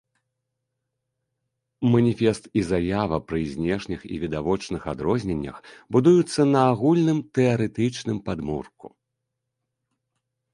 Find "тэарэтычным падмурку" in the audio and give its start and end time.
7.37-8.87